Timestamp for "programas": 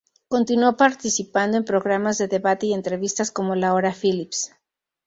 1.63-2.17